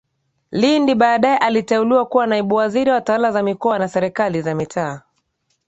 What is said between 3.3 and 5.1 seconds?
za Mikoa na Serikali za Mitaa